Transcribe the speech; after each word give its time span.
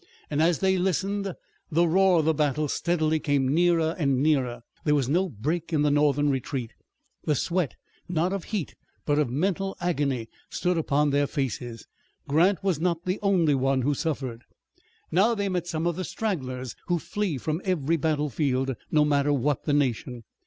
And, 0.31 0.41
as 0.41 0.61
they 0.61 0.79
listened, 0.79 1.31
the 1.71 1.87
roar 1.87 2.27
of 2.27 2.35
battle 2.35 2.67
steadily 2.67 3.19
came 3.19 3.47
nearer 3.53 3.95
and 3.99 4.17
nearer. 4.19 4.61
There 4.83 4.95
was 4.95 5.07
no 5.07 5.29
break 5.29 5.71
in 5.71 5.83
the 5.83 5.91
Northern 5.91 6.31
retreat. 6.31 6.73
The 7.25 7.35
sweat, 7.35 7.75
not 8.09 8.33
of 8.33 8.45
heat 8.45 8.73
but 9.05 9.19
of 9.19 9.29
mental 9.29 9.77
agony, 9.79 10.27
stood 10.49 10.75
upon 10.75 11.11
their 11.11 11.27
faces. 11.27 11.85
Grant 12.27 12.63
was 12.63 12.79
not 12.79 13.05
the 13.05 13.19
only 13.21 13.53
one 13.53 13.83
who 13.83 13.93
suffered. 13.93 14.41
Now 15.11 15.35
they 15.35 15.49
met 15.49 15.67
some 15.67 15.85
of 15.85 15.97
those 15.97 16.09
stragglers 16.09 16.75
who 16.87 16.97
flee 16.97 17.37
from 17.37 17.61
every 17.63 17.97
battlefield, 17.97 18.75
no 18.89 19.05
matter 19.05 19.31
what 19.31 19.65
the 19.65 19.73
nation. 19.73 20.23